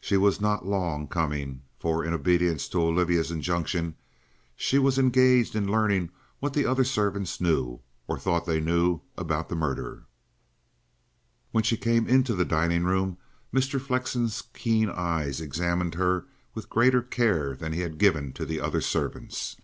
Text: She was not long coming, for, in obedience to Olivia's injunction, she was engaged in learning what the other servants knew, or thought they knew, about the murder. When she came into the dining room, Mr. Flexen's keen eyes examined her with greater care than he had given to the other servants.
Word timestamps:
She 0.00 0.16
was 0.16 0.40
not 0.40 0.66
long 0.66 1.06
coming, 1.06 1.62
for, 1.78 2.04
in 2.04 2.12
obedience 2.12 2.66
to 2.70 2.82
Olivia's 2.82 3.30
injunction, 3.30 3.94
she 4.56 4.76
was 4.76 4.98
engaged 4.98 5.54
in 5.54 5.70
learning 5.70 6.10
what 6.40 6.52
the 6.52 6.66
other 6.66 6.82
servants 6.82 7.40
knew, 7.40 7.78
or 8.08 8.18
thought 8.18 8.44
they 8.44 8.58
knew, 8.58 9.02
about 9.16 9.48
the 9.48 9.54
murder. 9.54 10.02
When 11.52 11.62
she 11.62 11.76
came 11.76 12.08
into 12.08 12.34
the 12.34 12.44
dining 12.44 12.82
room, 12.82 13.18
Mr. 13.54 13.80
Flexen's 13.80 14.42
keen 14.52 14.90
eyes 14.90 15.40
examined 15.40 15.94
her 15.94 16.26
with 16.54 16.68
greater 16.68 17.00
care 17.00 17.54
than 17.54 17.72
he 17.72 17.82
had 17.82 17.98
given 17.98 18.32
to 18.32 18.44
the 18.44 18.58
other 18.60 18.80
servants. 18.80 19.58